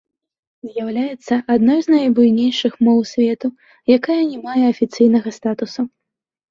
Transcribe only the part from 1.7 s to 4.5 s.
з найбуйнейшых моў свету, якая не